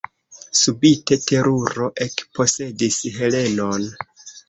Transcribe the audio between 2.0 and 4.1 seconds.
ekposedis Helenon.